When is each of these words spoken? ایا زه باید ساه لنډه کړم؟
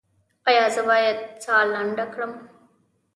ایا 0.49 0.65
زه 0.75 0.81
باید 0.89 1.17
ساه 1.43 1.63
لنډه 1.73 2.05
کړم؟ 2.13 2.31